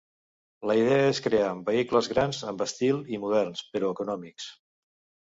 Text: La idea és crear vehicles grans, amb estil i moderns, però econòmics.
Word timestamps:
La 0.69 0.75
idea 0.77 1.09
és 1.09 1.17
crear 1.25 1.49
vehicles 1.67 2.09
grans, 2.13 2.39
amb 2.51 2.63
estil 2.65 2.97
i 3.15 3.19
moderns, 3.25 3.61
però 3.75 3.91
econòmics. 3.97 4.49